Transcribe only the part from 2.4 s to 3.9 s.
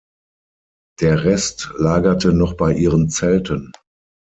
bei ihren Zelten.